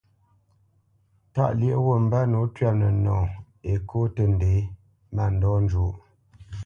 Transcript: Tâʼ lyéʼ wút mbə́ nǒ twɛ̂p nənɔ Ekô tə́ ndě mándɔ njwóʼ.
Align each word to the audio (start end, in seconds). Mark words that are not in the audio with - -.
Tâʼ 1.33 1.51
lyéʼ 1.59 1.79
wút 1.85 2.01
mbə́ 2.05 2.21
nǒ 2.31 2.39
twɛ̂p 2.55 2.73
nənɔ 2.81 3.17
Ekô 3.71 3.99
tə́ 4.15 4.27
ndě 4.33 4.51
mándɔ 5.15 5.49
njwóʼ. 5.65 5.93